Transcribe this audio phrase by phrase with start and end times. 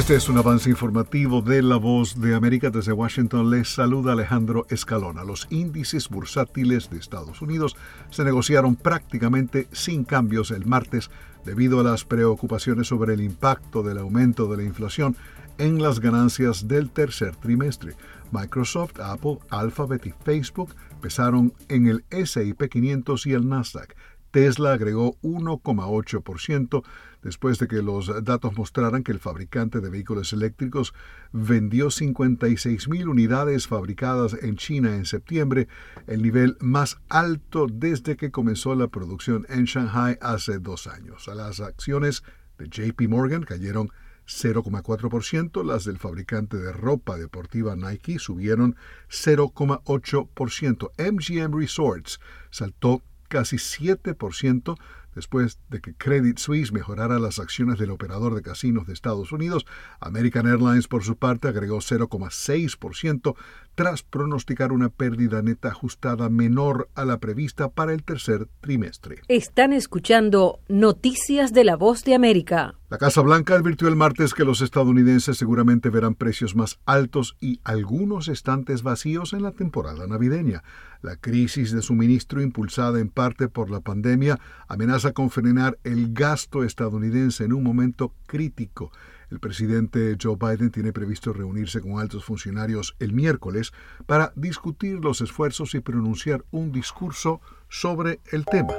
[0.00, 2.70] Este es un avance informativo de La Voz de América.
[2.70, 5.24] Desde Washington les saluda Alejandro Escalona.
[5.24, 7.76] Los índices bursátiles de Estados Unidos
[8.08, 11.10] se negociaron prácticamente sin cambios el martes
[11.44, 15.16] debido a las preocupaciones sobre el impacto del aumento de la inflación
[15.58, 17.94] en las ganancias del tercer trimestre.
[18.32, 23.94] Microsoft, Apple, Alphabet y Facebook pesaron en el SIP 500 y el Nasdaq.
[24.30, 26.82] Tesla agregó 1,8%
[27.22, 30.94] después de que los datos mostraran que el fabricante de vehículos eléctricos
[31.32, 35.68] vendió 56.000 unidades fabricadas en China en septiembre,
[36.06, 41.26] el nivel más alto desde que comenzó la producción en Shanghai hace dos años.
[41.26, 42.22] Las acciones
[42.58, 43.90] de JP Morgan cayeron
[44.26, 48.76] 0,4%, las del fabricante de ropa deportiva Nike subieron
[49.10, 50.90] 0,8%.
[50.98, 52.20] MGM Resorts
[52.50, 54.76] saltó casi 7%
[55.14, 59.66] después de que Credit Suisse mejorara las acciones del operador de casinos de Estados Unidos.
[60.00, 63.36] American Airlines, por su parte, agregó 0,6%
[63.80, 69.22] tras pronosticar una pérdida neta ajustada menor a la prevista para el tercer trimestre.
[69.26, 72.74] Están escuchando Noticias de la Voz de América.
[72.90, 77.60] La Casa Blanca advirtió el martes que los estadounidenses seguramente verán precios más altos y
[77.64, 80.62] algunos estantes vacíos en la temporada navideña.
[81.00, 86.64] La crisis de suministro, impulsada en parte por la pandemia, amenaza con frenar el gasto
[86.64, 88.92] estadounidense en un momento crítico.
[89.30, 93.72] El presidente Joe Biden tiene previsto reunirse con altos funcionarios el miércoles
[94.06, 98.74] para discutir los esfuerzos y pronunciar un discurso sobre el tema.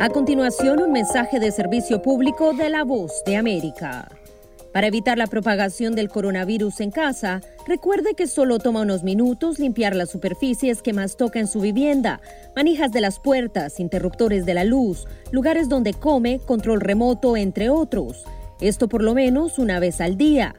[0.00, 4.08] A continuación, un mensaje de servicio público de la voz de América.
[4.72, 9.96] Para evitar la propagación del coronavirus en casa, recuerde que solo toma unos minutos limpiar
[9.96, 12.20] las superficies que más toca en su vivienda,
[12.54, 18.24] manijas de las puertas, interruptores de la luz, lugares donde come, control remoto, entre otros.
[18.60, 20.56] Esto por lo menos una vez al día.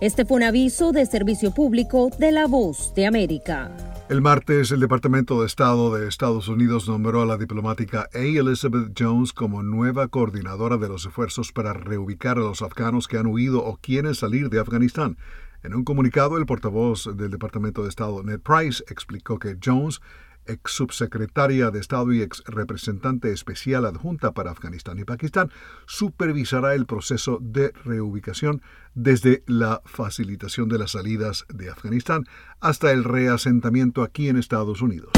[0.00, 3.70] Este fue un aviso de servicio público de La Voz de América.
[4.08, 8.18] El martes, el Departamento de Estado de Estados Unidos nombró a la diplomática A.
[8.18, 13.26] Elizabeth Jones como nueva coordinadora de los esfuerzos para reubicar a los afganos que han
[13.26, 15.18] huido o quieren salir de Afganistán.
[15.62, 20.00] En un comunicado, el portavoz del Departamento de Estado, Ned Price, explicó que Jones
[20.46, 25.50] ex subsecretaria de Estado y ex representante especial adjunta para Afganistán y Pakistán,
[25.86, 28.62] supervisará el proceso de reubicación
[28.94, 32.24] desde la facilitación de las salidas de Afganistán
[32.60, 35.10] hasta el reasentamiento aquí en Estados Unidos.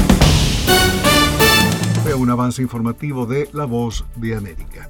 [2.03, 4.89] Fue un avance informativo de La Voz de América.